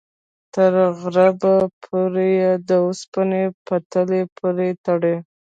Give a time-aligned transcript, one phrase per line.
[0.55, 5.15] تر غربه پورې یې د اوسپنې پټلۍ پورې تړي.